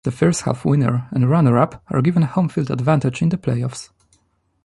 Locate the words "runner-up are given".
1.29-2.23